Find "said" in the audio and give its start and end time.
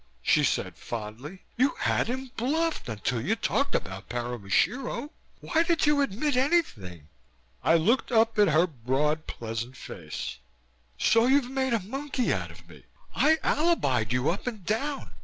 0.43-0.75